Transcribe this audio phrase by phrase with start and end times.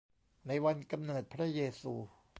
[0.47, 1.93] ในวันกำเนิดพระเยซู